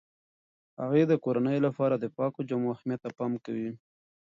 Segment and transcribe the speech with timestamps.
[0.81, 3.69] هغې د کورنۍ لپاره د پاکو جامو اهمیت ته پام کوي.